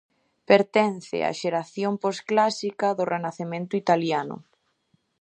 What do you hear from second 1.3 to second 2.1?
xeración